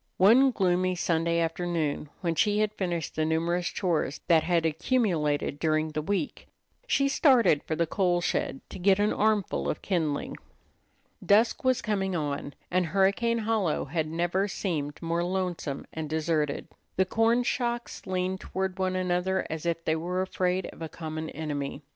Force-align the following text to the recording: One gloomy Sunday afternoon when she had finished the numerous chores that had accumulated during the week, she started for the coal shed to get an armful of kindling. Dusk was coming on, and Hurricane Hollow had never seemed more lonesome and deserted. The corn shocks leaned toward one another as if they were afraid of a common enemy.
One 0.17 0.49
gloomy 0.49 0.95
Sunday 0.95 1.39
afternoon 1.39 2.09
when 2.21 2.33
she 2.33 2.57
had 2.57 2.73
finished 2.73 3.13
the 3.15 3.23
numerous 3.23 3.67
chores 3.67 4.19
that 4.27 4.41
had 4.41 4.65
accumulated 4.65 5.59
during 5.59 5.89
the 5.89 6.01
week, 6.01 6.47
she 6.87 7.07
started 7.07 7.61
for 7.61 7.75
the 7.75 7.85
coal 7.85 8.19
shed 8.19 8.61
to 8.71 8.79
get 8.79 8.97
an 8.97 9.13
armful 9.13 9.69
of 9.69 9.83
kindling. 9.83 10.37
Dusk 11.23 11.63
was 11.63 11.83
coming 11.83 12.15
on, 12.15 12.55
and 12.71 12.87
Hurricane 12.87 13.37
Hollow 13.45 13.85
had 13.85 14.07
never 14.07 14.47
seemed 14.47 14.99
more 15.03 15.23
lonesome 15.23 15.85
and 15.93 16.09
deserted. 16.09 16.67
The 16.95 17.05
corn 17.05 17.43
shocks 17.43 18.07
leaned 18.07 18.39
toward 18.39 18.79
one 18.79 18.95
another 18.95 19.45
as 19.51 19.67
if 19.67 19.85
they 19.85 19.95
were 19.95 20.23
afraid 20.23 20.65
of 20.73 20.81
a 20.81 20.89
common 20.89 21.29
enemy. 21.29 21.83